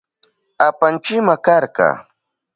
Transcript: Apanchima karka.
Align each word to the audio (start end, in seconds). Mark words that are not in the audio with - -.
Apanchima 0.67 1.35
karka. 1.45 1.89